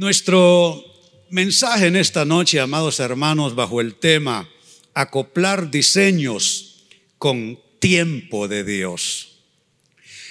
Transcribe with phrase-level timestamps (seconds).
[0.00, 0.82] Nuestro
[1.28, 4.48] mensaje en esta noche, amados hermanos, bajo el tema
[4.94, 6.86] acoplar diseños
[7.18, 9.42] con tiempo de Dios.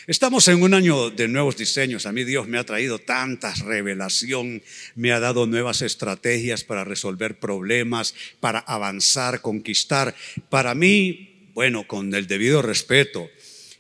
[0.08, 2.08] Estamos en un año de nuevos diseños.
[2.08, 4.64] A mí Dios me ha traído tantas revelación,
[4.96, 10.16] me ha dado nuevas estrategias para resolver problemas, para avanzar, conquistar.
[10.50, 13.30] Para mí, bueno, con el debido respeto,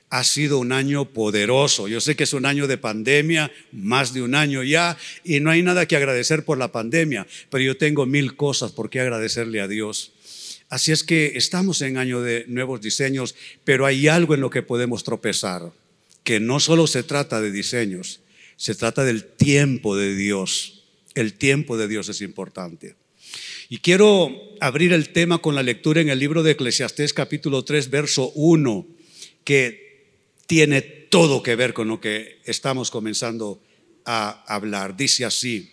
[0.10, 1.88] ha sido un año poderoso.
[1.88, 5.52] Yo sé que es un año de pandemia, más de un año ya, y no
[5.52, 9.62] hay nada que agradecer por la pandemia, pero yo tengo mil cosas por qué agradecerle
[9.62, 10.14] a Dios.
[10.70, 14.62] Así es que estamos en año de nuevos diseños, pero hay algo en lo que
[14.62, 15.72] podemos tropezar
[16.24, 18.20] que no solo se trata de diseños,
[18.56, 20.84] se trata del tiempo de Dios.
[21.16, 22.96] El tiempo de Dios es importante.
[23.68, 27.90] Y quiero abrir el tema con la lectura en el libro de Eclesiastés capítulo 3,
[27.90, 28.86] verso 1,
[29.44, 29.89] que
[30.50, 33.62] tiene todo que ver con lo que estamos comenzando
[34.04, 34.98] a hablar.
[34.98, 35.72] Dice así,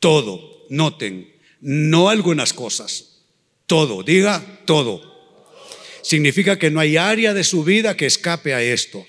[0.00, 1.32] todo, noten,
[1.62, 3.22] no algunas cosas,
[3.66, 5.00] todo, diga todo.
[6.02, 9.06] Significa que no hay área de su vida que escape a esto.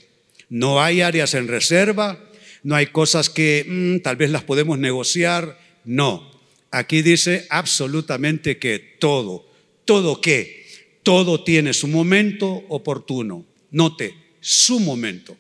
[0.48, 2.24] No hay áreas en reserva,
[2.64, 5.60] no hay cosas que mm, tal vez las podemos negociar.
[5.84, 6.32] No,
[6.72, 9.52] aquí dice absolutamente que todo,
[9.84, 10.66] todo qué,
[11.04, 13.46] todo tiene su momento oportuno.
[13.70, 15.38] Note, su momento.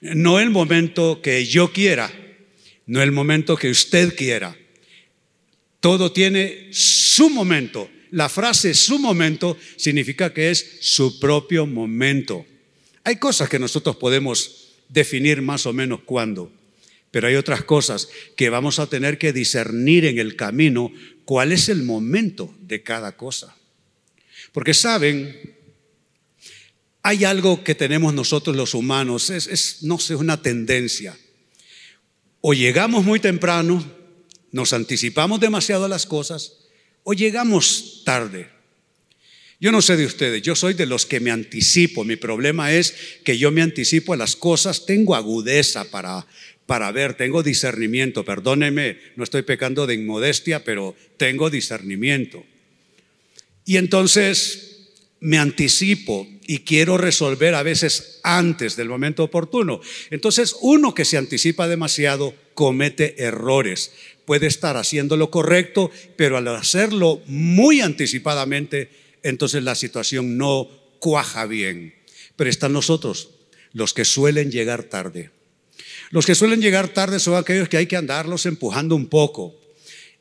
[0.00, 2.12] No el momento que yo quiera,
[2.86, 4.56] no el momento que usted quiera.
[5.80, 7.90] Todo tiene su momento.
[8.10, 12.46] La frase su momento significa que es su propio momento.
[13.04, 16.52] Hay cosas que nosotros podemos definir más o menos cuándo,
[17.10, 20.92] pero hay otras cosas que vamos a tener que discernir en el camino
[21.24, 23.56] cuál es el momento de cada cosa.
[24.52, 25.55] Porque saben,
[27.06, 31.16] hay algo que tenemos nosotros los humanos, es, no sé, una tendencia.
[32.40, 33.84] O llegamos muy temprano,
[34.50, 36.64] nos anticipamos demasiado a las cosas,
[37.04, 38.48] o llegamos tarde.
[39.60, 42.02] Yo no sé de ustedes, yo soy de los que me anticipo.
[42.02, 42.92] Mi problema es
[43.22, 46.26] que yo me anticipo a las cosas, tengo agudeza para,
[46.66, 48.24] para ver, tengo discernimiento.
[48.24, 52.44] Perdóneme, no estoy pecando de inmodestia, pero tengo discernimiento.
[53.64, 54.72] Y entonces
[55.20, 59.80] me anticipo y quiero resolver a veces antes del momento oportuno.
[60.10, 63.92] Entonces uno que se anticipa demasiado comete errores.
[64.24, 68.90] Puede estar haciendo lo correcto, pero al hacerlo muy anticipadamente,
[69.22, 70.68] entonces la situación no
[70.98, 71.94] cuaja bien.
[72.36, 73.30] Pero están nosotros,
[73.72, 75.30] los que suelen llegar tarde.
[76.10, 79.54] Los que suelen llegar tarde son aquellos que hay que andarlos empujando un poco.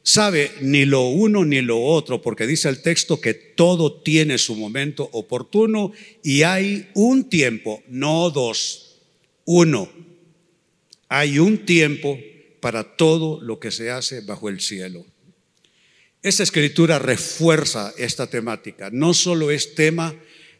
[0.08, 4.54] Sabe, ni lo uno ni lo otro, porque dice el texto que todo tiene su
[4.56, 9.02] momento oportuno y hay un tiempo, no dos,
[9.46, 9.90] uno.
[11.10, 12.20] Hay un tiempo
[12.60, 15.04] para todo lo que se hace bajo el cielo.
[16.22, 18.92] Esta escritura refuerza esta temática.
[18.92, 20.14] No solo es tema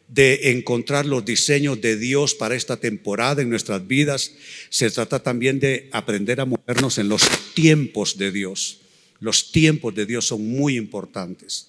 [0.08, 4.32] de encontrar los diseños de Dios para esta temporada en nuestras vidas,
[4.70, 7.22] se trata también de aprender a movernos en los
[7.54, 8.80] tiempos de Dios.
[9.20, 11.68] Los tiempos de Dios son muy importantes.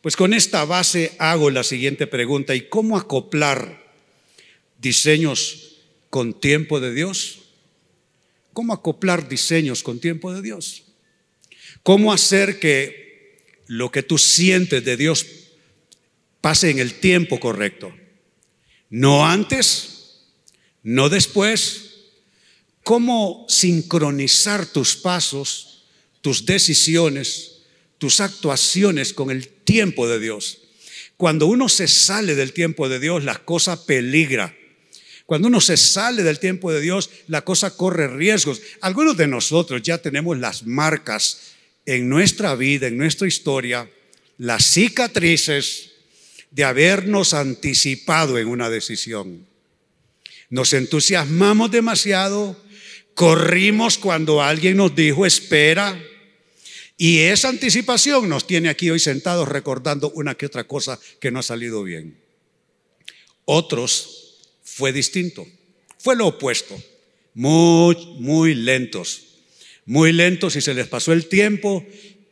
[0.00, 3.92] Pues con esta base hago la siguiente pregunta, ¿y cómo acoplar
[4.80, 5.78] diseños
[6.10, 7.40] con tiempo de Dios?
[8.52, 10.84] ¿Cómo acoplar diseños con tiempo de Dios?
[11.82, 13.08] ¿Cómo hacer que
[13.68, 15.26] lo que tú sientes de Dios
[16.40, 17.94] pase en el tiempo correcto.
[18.90, 20.24] No antes,
[20.82, 21.84] no después.
[22.82, 25.67] ¿Cómo sincronizar tus pasos,
[26.28, 27.62] tus decisiones,
[27.96, 30.58] tus actuaciones con el tiempo de Dios?
[31.16, 34.54] Cuando uno se sale del tiempo de Dios, la cosa peligra.
[35.24, 38.60] Cuando uno se sale del tiempo de Dios, la cosa corre riesgos.
[38.82, 41.52] Algunos de nosotros ya tenemos las marcas
[41.86, 43.90] en nuestra vida, en nuestra historia,
[44.36, 45.92] las cicatrices
[46.50, 49.46] de habernos anticipado en una decisión.
[50.50, 52.54] Nos entusiasmamos demasiado,
[53.14, 55.98] corrimos cuando alguien nos dijo espera,
[56.98, 61.38] y esa anticipación nos tiene aquí hoy sentados recordando una que otra cosa que no
[61.38, 62.20] ha salido bien.
[63.46, 65.46] Otros fue distinto,
[65.96, 66.78] fue lo opuesto,
[67.32, 69.28] muy, muy lentos
[69.88, 71.84] muy lentos y se les pasó el tiempo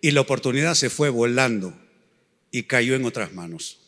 [0.03, 1.75] y la oportunidad se fue volando
[2.51, 3.79] y cayó en otras manos.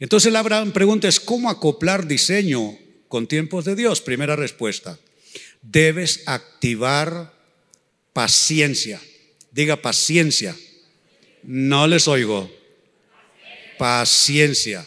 [0.00, 2.76] Entonces la pregunta es, ¿cómo acoplar diseño
[3.08, 4.02] con tiempos de Dios?
[4.02, 4.98] Primera respuesta,
[5.62, 7.32] debes activar
[8.12, 9.00] paciencia.
[9.50, 10.56] Diga paciencia.
[11.42, 12.50] No les oigo.
[13.78, 14.86] Paciencia.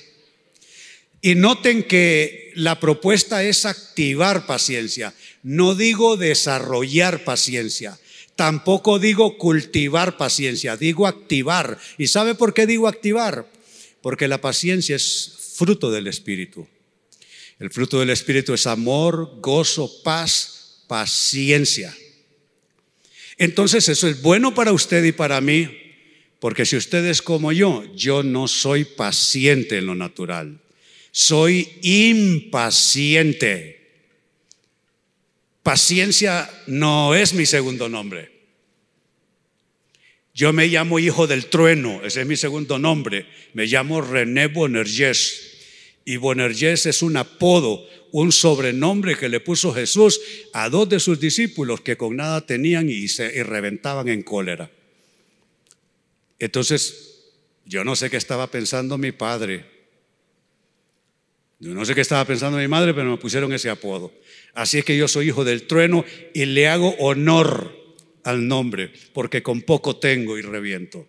[1.22, 5.14] Y noten que la propuesta es activar paciencia.
[5.42, 7.98] No digo desarrollar paciencia
[8.36, 11.78] Tampoco digo cultivar paciencia, digo activar.
[11.98, 13.48] ¿Y sabe por qué digo activar?
[14.02, 16.68] Porque la paciencia es fruto del Espíritu.
[17.60, 21.96] El fruto del Espíritu es amor, gozo, paz, paciencia.
[23.44, 25.68] Entonces eso es bueno para usted y para mí,
[26.40, 30.62] porque si usted es como yo, yo no soy paciente en lo natural,
[31.12, 33.12] soy impaciente.
[35.62, 38.32] Paciencia no es mi segundo nombre.
[40.34, 43.26] Yo me llamo hijo del trueno, ese es mi segundo nombre.
[43.54, 45.50] Me llamo René Bonerges.
[46.06, 50.22] Y Bonerges es un apodo, un sobrenombre que le puso Jesús
[50.54, 54.70] a dos de sus discípulos que con nada tenían y se reventaban en cólera.
[56.38, 57.32] Entonces,
[57.66, 59.66] yo no sé qué estaba pensando mi padre.
[61.60, 64.14] Yo no sé qué estaba pensando mi madre, pero me pusieron ese apodo.
[64.54, 66.06] Así es que yo soy hijo del trueno
[66.36, 67.76] y le hago honor
[68.24, 71.08] al nombre, porque con poco tengo y reviento.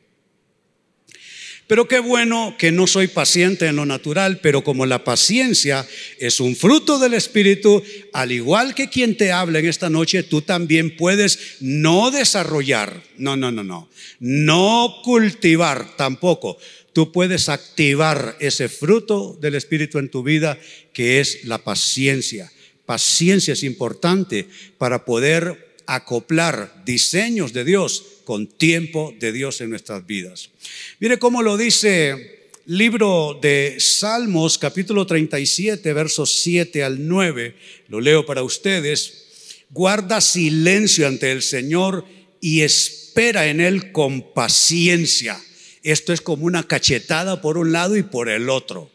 [1.67, 5.87] Pero qué bueno que no soy paciente en lo natural, pero como la paciencia
[6.19, 7.83] es un fruto del Espíritu,
[8.13, 13.37] al igual que quien te habla en esta noche, tú también puedes no desarrollar, no,
[13.37, 13.89] no, no, no,
[14.21, 16.59] no cultivar tampoco.
[16.93, 20.59] Tú puedes activar ese fruto del Espíritu en tu vida,
[20.93, 22.53] que es la paciencia.
[22.85, 24.47] Paciencia es importante
[24.77, 30.51] para poder acoplar diseños de Dios con tiempo de Dios en nuestras vidas.
[30.99, 37.55] Mire cómo lo dice libro de Salmos capítulo 37 versos 7 al 9.
[37.89, 39.25] Lo leo para ustedes.
[39.71, 42.07] Guarda silencio ante el Señor
[42.41, 45.41] y espera en Él con paciencia.
[45.83, 48.91] Esto es como una cachetada por un lado y por el otro.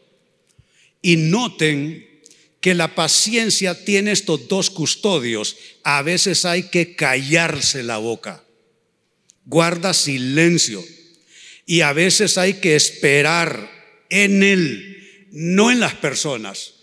[1.02, 2.10] Y noten
[2.60, 5.56] que la paciencia tiene estos dos custodios.
[5.82, 8.44] A veces hay que callarse la boca.
[9.50, 10.84] Guarda silencio.
[11.66, 13.68] Y a veces hay que esperar
[14.08, 16.74] en Él, no en las personas,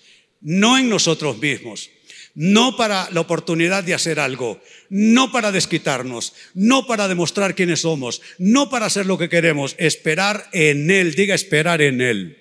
[0.41, 1.89] no en nosotros mismos,
[2.35, 8.21] no para la oportunidad de hacer algo, no para desquitarnos, no para demostrar quiénes somos,
[8.37, 12.37] no para hacer lo que queremos, esperar en Él, diga esperar en Él.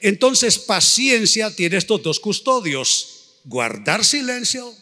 [0.00, 3.40] Entonces, paciencia tiene estos dos custodios.
[3.44, 4.72] Guardar silencio.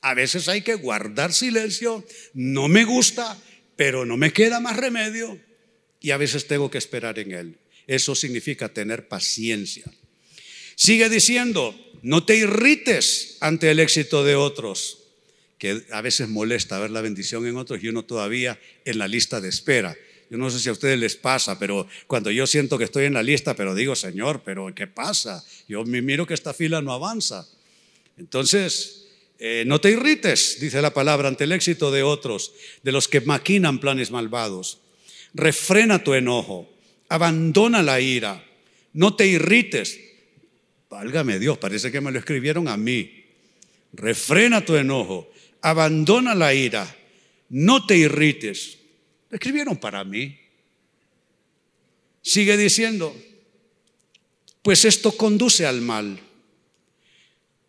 [0.00, 2.04] A veces hay que guardar silencio.
[2.34, 3.36] No me gusta,
[3.80, 5.40] pero no me queda más remedio.
[6.02, 7.56] Y a veces tengo que esperar en Él.
[7.86, 9.90] Eso significa tener paciencia.
[10.74, 14.98] Sigue diciendo, no te irrites ante el éxito de otros,
[15.56, 19.40] que a veces molesta ver la bendición en otros y uno todavía en la lista
[19.40, 19.96] de espera.
[20.28, 23.14] Yo no sé si a ustedes les pasa, pero cuando yo siento que estoy en
[23.14, 25.42] la lista, pero digo, Señor, pero ¿qué pasa?
[25.68, 27.48] Yo me miro que esta fila no avanza.
[28.18, 29.06] Entonces,
[29.40, 32.52] eh, no te irrites, dice la palabra, ante el éxito de otros,
[32.82, 34.80] de los que maquinan planes malvados.
[35.34, 36.70] Refrena tu enojo,
[37.08, 38.44] abandona la ira,
[38.92, 39.98] no te irrites.
[40.88, 43.24] Válgame Dios, parece que me lo escribieron a mí.
[43.92, 45.30] Refrena tu enojo,
[45.62, 46.96] abandona la ira,
[47.48, 48.80] no te irrites
[49.30, 50.38] escribieron para mí.
[52.22, 53.16] Sigue diciendo,
[54.62, 56.20] pues esto conduce al mal,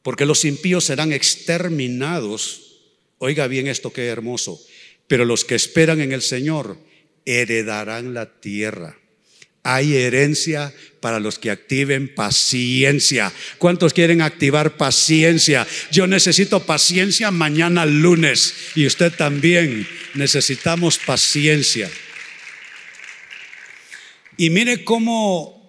[0.03, 2.79] porque los impíos serán exterminados.
[3.17, 4.59] Oiga bien esto qué hermoso,
[5.07, 6.77] pero los que esperan en el Señor
[7.25, 8.97] heredarán la tierra.
[9.63, 13.31] Hay herencia para los que activen paciencia.
[13.59, 15.67] ¿Cuántos quieren activar paciencia?
[15.91, 19.87] Yo necesito paciencia mañana lunes y usted también.
[20.15, 21.91] Necesitamos paciencia.
[24.35, 25.60] Y mire cómo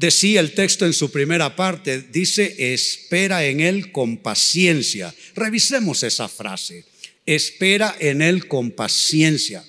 [0.00, 2.02] decía el texto en su primera parte.
[2.10, 5.14] Dice, espera en Él con paciencia.
[5.36, 6.84] Revisemos esa frase.
[7.26, 9.62] Espera en Él con paciencia.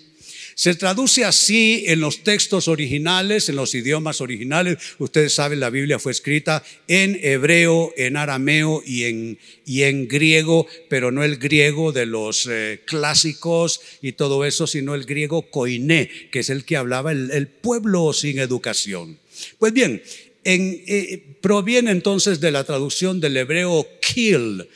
[0.55, 4.77] Se traduce así en los textos originales, en los idiomas originales.
[4.99, 10.67] Ustedes saben, la Biblia fue escrita en hebreo, en arameo y en, y en griego,
[10.89, 16.09] pero no el griego de los eh, clásicos y todo eso, sino el griego koiné,
[16.31, 19.20] que es el que hablaba el, pueblo sin educación.
[19.57, 20.01] Pues bien,
[20.43, 24.67] eh, proviene entonces de la traducción del hebreo kill,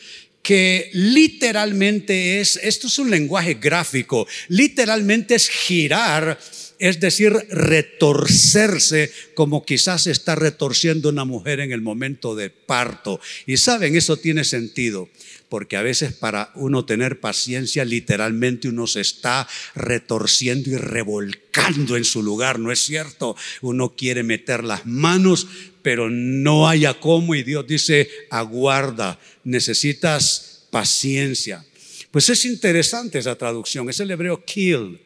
[0.42, 6.40] que literalmente es, esto es un lenguaje gráfico, literalmente es girar,
[6.80, 13.20] es decir, retorcerse como quizás está retorciendo una mujer en el momento de parto.
[13.46, 15.10] Y saben, eso tiene sentido,
[15.50, 22.06] porque a veces para uno tener paciencia, literalmente uno se está retorciendo y revolcando en
[22.06, 23.36] su lugar, ¿no es cierto?
[23.62, 25.48] Uno quiere meter las manos,
[25.82, 31.64] pero no haya cómo y Dios dice, aguarda, necesitas paciencia.
[32.12, 35.00] Pues es interesante esa traducción, es el hebreo kill,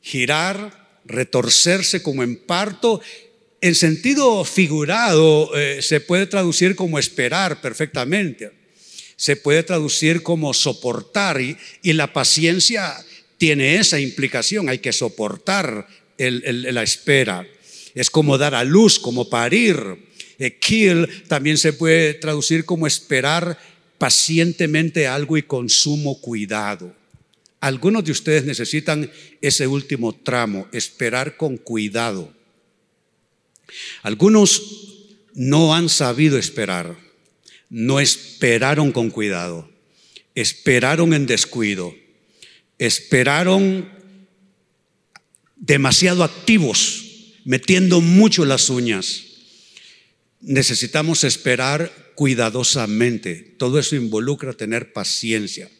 [0.00, 3.00] girar, retorcerse como en parto.
[3.60, 8.52] En sentido figurado eh, se puede traducir como esperar perfectamente,
[9.16, 12.94] se puede traducir como soportar y, la paciencia
[13.38, 15.86] tiene esa implicación, hay que soportar
[16.18, 17.46] la espera.
[17.94, 19.78] Es como dar a luz, como parir.
[20.38, 23.58] Eh, kill también se puede traducir como esperar
[23.96, 26.94] pacientemente algo y con sumo cuidado.
[27.60, 29.10] Algunos de ustedes necesitan
[29.40, 32.32] ese último tramo, esperar con cuidado.
[34.02, 34.62] Algunos
[35.34, 36.96] no han sabido esperar,
[37.68, 39.70] no esperaron con cuidado,
[40.34, 41.94] esperaron en descuido,
[42.78, 43.90] esperaron
[45.56, 47.04] demasiado activos,
[47.44, 49.22] metiendo mucho las uñas.
[50.40, 53.54] Necesitamos esperar cuidadosamente.
[53.58, 55.70] Todo eso involucra tener paciencia.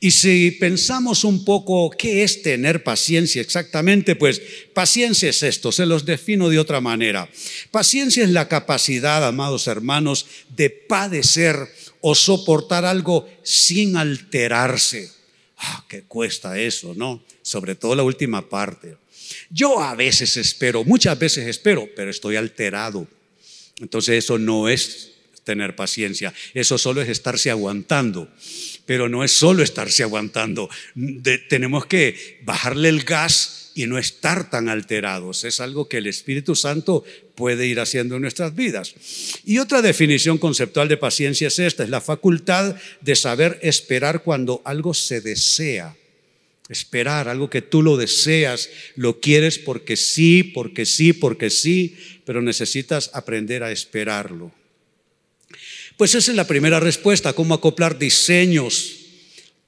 [0.00, 4.40] Y si pensamos un poco qué es tener paciencia exactamente, pues
[4.72, 7.28] paciencia es esto, se los defino de otra manera.
[7.72, 10.26] Paciencia es la capacidad, amados hermanos,
[10.56, 11.56] de padecer
[12.00, 15.10] o soportar algo sin alterarse.
[15.58, 17.24] Ah, qué cuesta eso, ¿no?
[17.42, 18.96] Sobre todo la última parte.
[19.50, 23.08] Yo a veces espero, muchas veces espero, pero estoy alterado.
[23.80, 25.10] Entonces eso no es
[25.44, 26.32] tener paciencia.
[26.54, 28.28] Eso solo es estarse aguantando.
[28.88, 30.70] Pero no es solo estarse aguantando.
[31.50, 35.44] tenemos que bajarle el gas y no estar tan alterados.
[35.44, 37.04] Es algo que el Espíritu Santo
[37.34, 38.94] puede ir haciendo en nuestras vidas.
[39.44, 44.62] Y otra definición conceptual de paciencia es esta, es la facultad de saber esperar cuando
[44.64, 45.94] algo se desea.
[46.70, 52.40] Esperar, algo que tú lo deseas, lo quieres porque sí, porque sí, porque sí, pero
[52.40, 54.50] necesitas aprender a esperarlo.
[55.98, 59.00] Pues esa es la primera respuesta, cómo acoplar diseños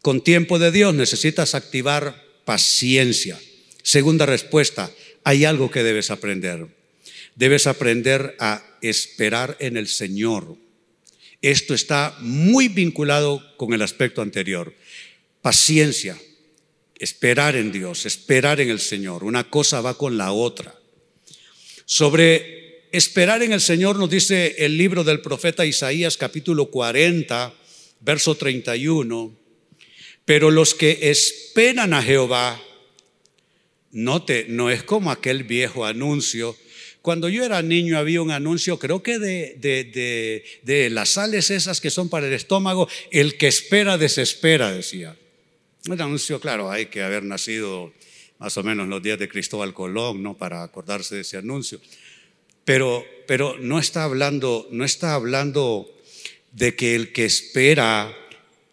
[0.01, 0.95] con tiempo de Dios.
[0.95, 3.37] Necesitas activar paciencia.
[3.83, 4.93] Segunda respuesta,
[5.25, 6.69] hay algo que debes aprender.
[7.35, 10.57] Debes aprender a esperar en el Señor.
[11.43, 14.73] Esto está muy vinculado con el aspecto anterior.
[15.43, 16.17] Paciencia,
[17.01, 19.25] esperar en Dios, esperar en el Señor.
[19.25, 20.79] Una cosa va con la otra.
[21.87, 22.60] Sobre
[22.93, 27.55] esperar en el Señor nos dice el libro del profeta Isaías capítulo 40,
[28.01, 29.37] verso 31.
[30.25, 32.61] Pero los que esperan a Jehová,
[33.93, 36.57] note, no es como aquel viejo anuncio.
[37.03, 41.81] Cuando yo era niño había un anuncio, creo que de, de, de, las sales esas
[41.81, 45.17] que son para el estómago, el que espera desespera, decía.
[45.89, 47.93] Un anuncio, claro, hay que haber nacido
[48.39, 50.37] más o menos los días de Cristóbal Colón, ¿no?
[50.37, 51.81] Para acordarse de ese anuncio.
[52.71, 55.93] Pero, pero no está hablando, no está hablando
[56.53, 58.17] de que el que espera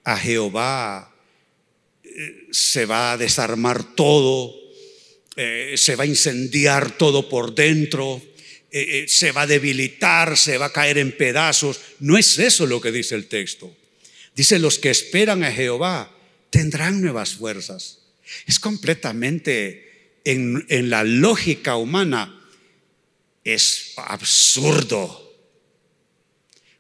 [0.04, 1.16] a Jehová
[2.04, 4.54] eh, se va a desarmar todo,
[5.36, 8.22] eh, se va a incendiar todo por dentro,
[8.70, 11.80] eh, se va a debilitar, se va a caer en pedazos.
[12.00, 13.76] No es eso lo que dice el texto.
[14.36, 16.16] Dice, los que esperan a Jehová
[16.52, 18.02] tendrán nuevas fuerzas.
[18.46, 22.37] Es completamente en, en la lógica humana
[23.48, 25.24] es absurdo.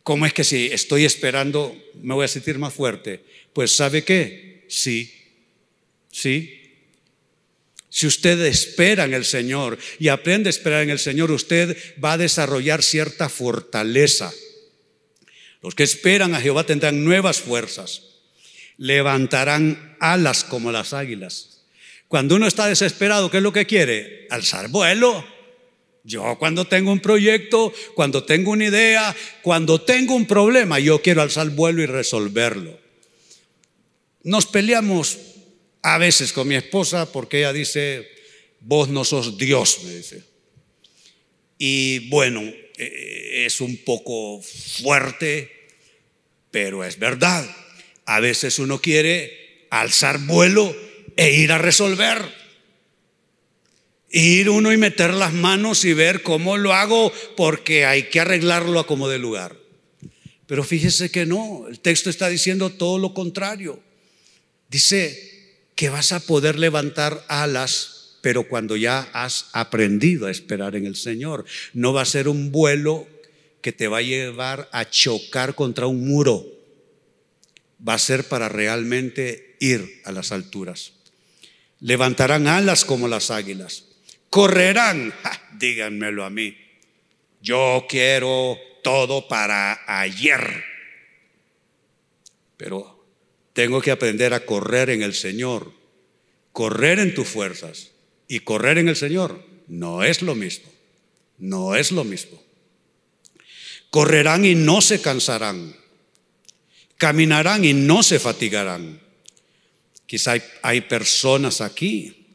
[0.03, 3.23] ¿Cómo es que si estoy esperando me voy a sentir más fuerte?
[3.53, 4.65] Pues ¿sabe qué?
[4.67, 5.13] Sí,
[6.11, 6.53] sí.
[7.89, 12.13] Si usted espera en el Señor y aprende a esperar en el Señor, usted va
[12.13, 14.33] a desarrollar cierta fortaleza.
[15.61, 18.01] Los que esperan a Jehová tendrán nuevas fuerzas,
[18.75, 21.63] levantarán alas como las águilas.
[22.09, 24.27] Cuando uno está desesperado, ¿qué es lo que quiere?
[24.29, 25.36] Alzar vuelo.
[26.07, 31.21] Yo cuando tengo un proyecto, cuando tengo una idea, cuando tengo un problema, yo quiero
[31.21, 32.79] alzar vuelo y resolverlo.
[34.23, 35.17] Nos peleamos
[35.81, 38.07] a veces con mi esposa porque ella dice,
[38.61, 40.23] vos no sos Dios, me dice.
[41.57, 42.41] Y bueno,
[42.77, 45.51] eh, es un poco fuerte,
[46.51, 47.45] pero es verdad.
[48.05, 50.73] A veces uno quiere alzar vuelo
[51.17, 52.36] e ir a resolver
[54.09, 58.79] ir uno y meter las manos y ver cómo lo hago porque hay que arreglarlo
[58.79, 59.57] a como de lugar.
[60.45, 63.81] Pero fíjese que no, el texto está diciendo todo lo contrario.
[64.69, 70.85] Dice que vas a poder levantar alas, pero cuando ya has aprendido a esperar en
[70.85, 71.45] el Señor.
[71.73, 73.07] No va a ser un vuelo
[73.61, 76.45] que te va a llevar a chocar contra un muro.
[77.87, 80.93] Va a ser para realmente ir a las alturas.
[81.79, 83.83] Levantarán alas como las águilas
[84.29, 85.13] correrán.
[85.59, 86.57] díganmelo a mí.
[87.41, 90.63] Yo quiero todo para ayer.
[92.57, 92.97] Pero
[93.57, 95.73] Tengo que aprender a correr en el Señor.
[96.51, 97.89] Correr en tus fuerzas
[98.27, 100.71] y correr en el Señor no es lo mismo.
[101.39, 102.39] No es lo mismo.
[103.89, 105.75] Correrán y no se cansarán.
[106.97, 109.01] Caminarán y no se fatigarán.
[110.05, 112.27] Quizá hay, personas aquí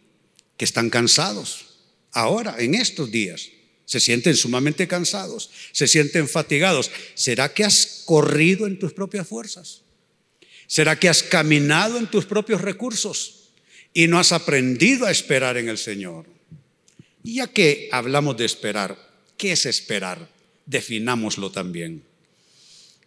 [0.57, 1.72] que están cansados
[2.13, 3.49] ahora, en estos días.
[3.85, 6.91] Se sienten sumamente cansados, se sienten fatigados.
[7.15, 9.83] ¿Será que has corrido en tus propias fuerzas?
[10.67, 13.51] ¿Será que has caminado en tus propios recursos
[13.93, 16.27] y no has aprendido a esperar en el Señor?
[17.23, 18.97] Y ya que hablamos de esperar,
[19.37, 20.29] ¿qué es esperar?
[20.65, 22.03] Definámoslo también.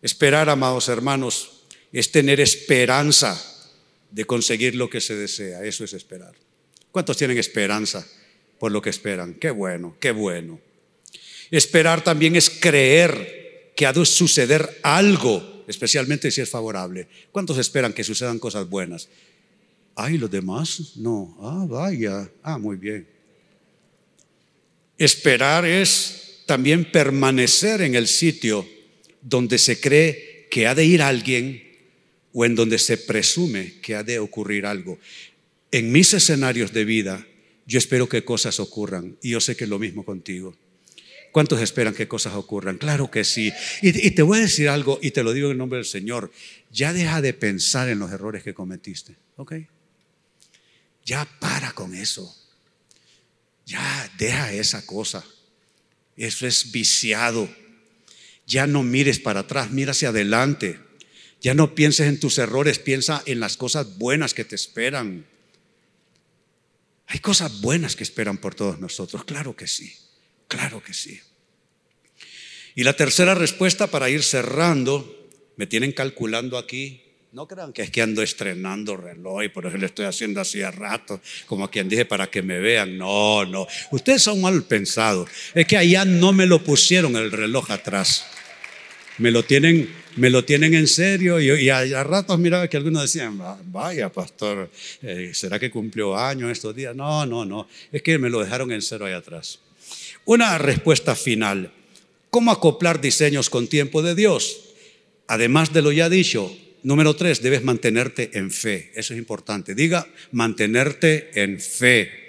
[0.02, 3.42] Esperar, amados hermanos, es tener esperanza
[4.12, 5.64] de conseguir lo que se desea.
[5.64, 6.36] Eso es esperar.
[6.92, 8.06] ¿Cuántos tienen esperanza
[8.60, 9.36] por lo que esperan?
[9.36, 10.60] Qué bueno, qué bueno.
[11.52, 17.08] Esperar también es creer que ha de suceder algo, especialmente si es favorable.
[17.32, 19.10] ¿Cuántos esperan que sucedan cosas buenas?
[19.96, 21.38] Ay, los demás, no.
[21.40, 22.30] Ah, vaya.
[22.44, 23.08] Ah, muy bien.
[24.98, 28.68] Esperar es también permanecer en el sitio
[29.22, 31.64] donde se cree que ha de ir alguien
[32.34, 35.00] o en donde se presume que ha de ocurrir algo.
[35.72, 37.26] En mis escenarios de vida,
[37.66, 40.56] yo espero que cosas ocurran y yo sé que es lo mismo contigo.
[41.32, 42.78] ¿Cuántos esperan que cosas ocurran?
[42.78, 43.52] Claro que sí.
[43.82, 46.32] Y, te voy a decir algo y te lo digo en nombre del Señor.
[46.72, 49.18] Ya deja de pensar en los errores que cometiste.
[49.36, 49.54] ¿Ok?
[51.04, 52.34] Ya para con eso.
[53.66, 55.26] Ya deja esa cosa.
[56.16, 57.50] Eso es viciado.
[58.48, 60.80] Ya no mires para atrás, mira hacia adelante.
[61.42, 65.26] Ya no pienses en tus errores, piensa en las cosas buenas que te esperan.
[67.08, 69.96] Hay cosas buenas que esperan por todos nosotros, claro que sí,
[70.48, 71.20] claro que sí.
[72.76, 77.92] Y la tercera respuesta para ir cerrando, me tienen calculando aquí, no crean que es
[77.92, 81.90] que ando estrenando reloj y por eso lo estoy haciendo así a rato, como quien
[81.90, 82.98] dije para que me vean.
[82.98, 85.30] No, no, ustedes son mal pensados.
[85.54, 88.26] Es que allá no me lo pusieron el reloj atrás.
[89.18, 93.40] Me lo tienen me lo tienen en serio y, a, ratos miraba que algunos decían,
[93.66, 94.70] vaya pastor,
[95.02, 96.96] eh, ¿será que cumplió años estos días?
[96.96, 99.60] No, no, no, es que me lo dejaron en cero ahí atrás.
[100.26, 101.72] Una respuesta final,
[102.30, 104.62] ¿cómo acoplar diseños con tiempo de Dios?
[105.28, 110.08] Además de lo ya dicho, número tres, debes mantenerte en fe, eso es importante, diga
[110.32, 112.26] mantenerte en fe.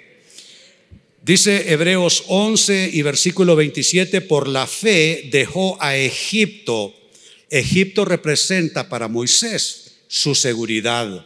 [1.23, 6.96] Dice Hebreos 11 y versículo 27, por la fe dejó a Egipto
[7.49, 11.25] Egipto representa para Moisés su seguridad,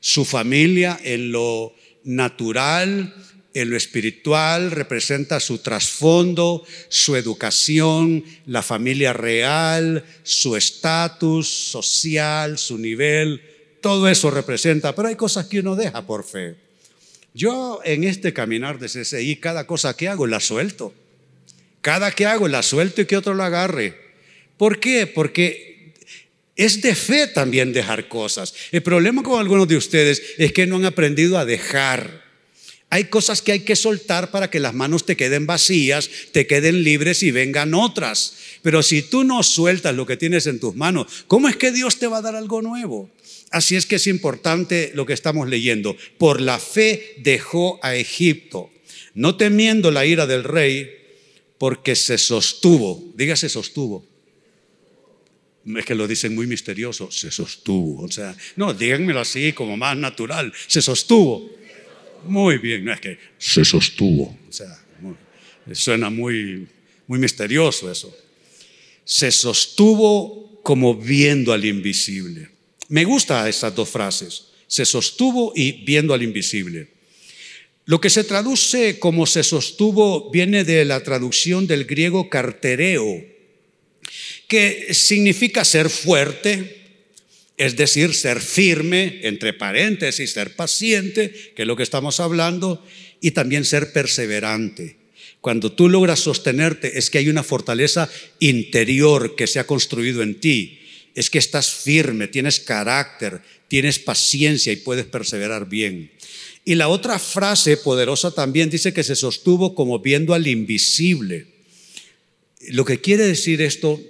[0.00, 1.74] su familia en lo
[2.04, 3.14] natural,
[3.54, 12.78] en lo espiritual, representa su trasfondo, su educación, la familia real, su estatus social, su
[12.78, 13.42] nivel,
[13.80, 16.56] todo eso representa, pero hay cosas que uno deja por fe.
[17.34, 20.94] Yo en este caminar de CCI, cada cosa que hago la suelto.
[21.80, 24.01] Cada que hago la suelto y que otro la agarre.
[24.56, 25.06] ¿Por qué?
[25.06, 25.72] Porque
[26.56, 28.54] es de fe también dejar cosas.
[28.72, 32.22] El problema con algunos de ustedes es que no han aprendido a dejar.
[32.90, 36.84] Hay cosas que hay que soltar para que las manos te queden vacías, te queden
[36.84, 38.34] libres y vengan otras.
[38.60, 41.98] Pero si tú no sueltas lo que tienes en tus manos, ¿cómo es que Dios
[41.98, 43.10] te va a dar algo nuevo?
[43.50, 45.96] Así es que es importante lo que estamos leyendo.
[46.18, 48.70] Por la fe dejó a Egipto,
[49.14, 50.90] no temiendo la ira del rey,
[51.56, 53.02] porque se sostuvo.
[53.16, 54.11] Dígase sostuvo
[55.64, 58.02] es que lo dicen muy misterioso, se sostuvo.
[58.02, 61.50] O sea, no, díganmelo así, como más natural, se sostuvo.
[62.24, 64.38] Muy bien, no es que se sostuvo.
[64.48, 64.78] O sea,
[65.72, 66.66] suena muy,
[67.06, 68.16] muy misterioso eso.
[69.04, 72.50] Se sostuvo como viendo al invisible.
[72.88, 76.88] Me gustan estas dos frases, se sostuvo y viendo al invisible.
[77.84, 83.24] Lo que se traduce como se sostuvo viene de la traducción del griego cartereo,
[84.48, 86.82] que significa ser fuerte,
[87.56, 92.84] es decir, ser firme, entre paréntesis, ser paciente, que es lo que estamos hablando,
[93.20, 94.96] y también ser perseverante.
[95.40, 100.38] Cuando tú logras sostenerte es que hay una fortaleza interior que se ha construido en
[100.38, 100.78] ti,
[101.14, 106.10] es que estás firme, tienes carácter, tienes paciencia y puedes perseverar bien.
[106.64, 111.46] Y la otra frase poderosa también dice que se sostuvo como viendo al invisible.
[112.68, 114.00] Lo que quiere decir esto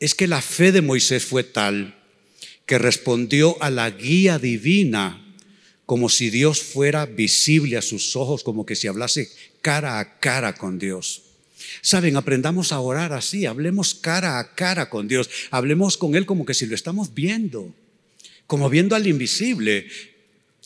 [0.00, 1.94] es que la fe de Moisés fue tal
[2.66, 5.24] que respondió a la guía divina
[5.86, 9.30] como si Dios fuera visible a sus ojos, como que si hablase
[9.62, 11.22] cara a cara con Dios.
[11.80, 16.44] Saben, aprendamos a orar así, hablemos cara a cara con Dios, hablemos con Él como
[16.44, 17.74] que si lo estamos viendo.
[18.46, 19.88] como viendo al invisible.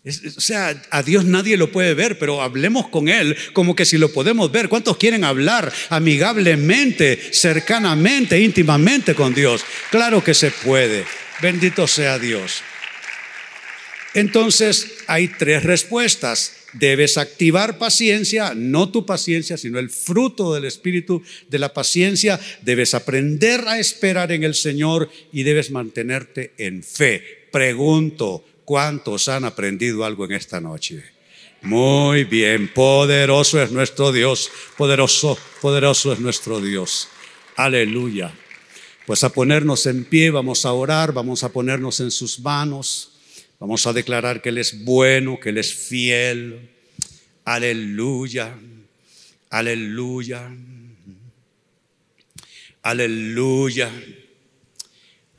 [0.04, 3.98] O sea, a Dios nadie lo puede ver, pero hablemos con Él como que si
[3.98, 4.68] lo podemos ver.
[4.68, 9.64] ¿Cuántos quieren hablar amigablemente, cercanamente, íntimamente con Dios?
[9.90, 11.04] Claro que se puede.
[11.40, 12.62] Bendito sea Dios.
[14.14, 16.56] Entonces hay tres respuestas.
[16.72, 22.40] Debes activar paciencia, no tu paciencia, sino el fruto del espíritu de la paciencia.
[22.62, 27.22] Debes aprender a esperar en el Señor y debes mantenerte en fe.
[27.52, 31.04] Pregunto, ¿cuántos han aprendido algo en esta noche?
[31.62, 37.08] Muy bien, poderoso es nuestro Dios, poderoso, poderoso es nuestro Dios.
[37.56, 38.34] Aleluya.
[39.06, 43.12] Pues a ponernos en pie, vamos a orar, vamos a ponernos en sus manos.
[43.58, 46.68] Vamos a declarar que Él es bueno, que Él es fiel.
[47.44, 48.56] Aleluya,
[49.50, 50.50] aleluya,
[52.82, 53.90] aleluya,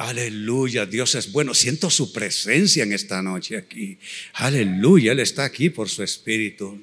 [0.10, 0.86] aleluya.
[0.86, 1.54] Dios es bueno.
[1.54, 3.98] Siento su presencia en esta noche aquí.
[4.34, 6.80] Aleluya, Él está aquí por su espíritu.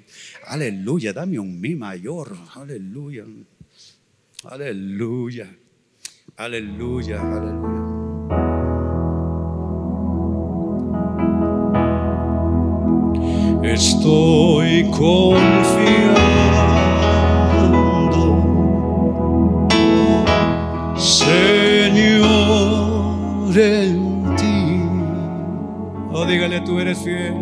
[0.47, 2.37] Aleluya, dame un mi mayor.
[2.55, 3.25] Aleluya,
[4.45, 5.57] aleluya,
[6.37, 7.91] aleluya, aleluya.
[13.63, 16.30] estoy confiando,
[26.13, 27.35] Oh, dígale, tú eres fiel.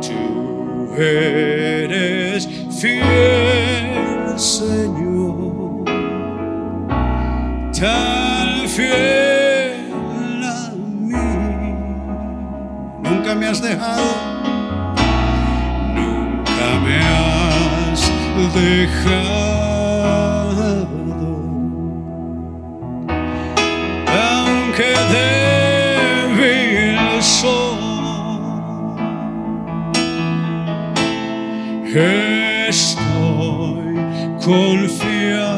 [0.00, 5.84] Tú eres fiel, Señor.
[7.78, 11.16] Tan fiel a mí.
[13.02, 14.34] Nunca me has dejado
[16.84, 19.53] me has dejado.
[24.76, 24.90] Aunque
[26.36, 27.78] débil soy,
[32.68, 33.94] estoy
[34.42, 35.54] confiando.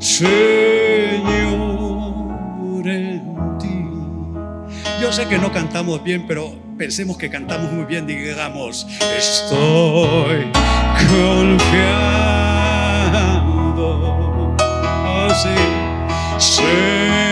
[0.00, 0.34] Señor
[2.88, 3.86] en ti.
[5.00, 10.50] Yo sé que no cantamos bien, pero pensemos que cantamos muy bien, digamos, estoy
[11.08, 12.59] confiando.
[15.42, 15.48] Así,
[16.38, 17.29] Señor,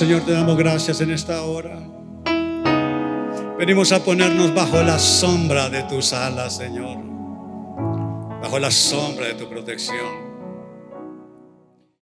[0.00, 1.78] Señor, te damos gracias en esta hora.
[3.58, 6.96] Venimos a ponernos bajo la sombra de tus alas, Señor.
[8.40, 10.29] Bajo la sombra de tu protección.